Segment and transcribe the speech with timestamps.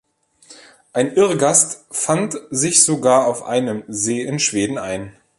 [0.93, 5.15] Ein Irrgast fand sich sogar auf einem See in Schweden ein.